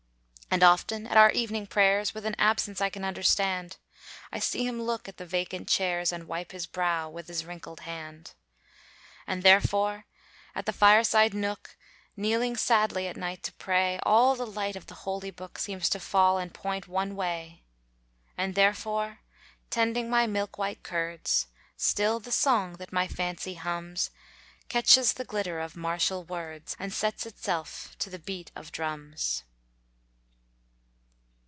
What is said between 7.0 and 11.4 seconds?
with his wrinkled hand. And therefore at the fireside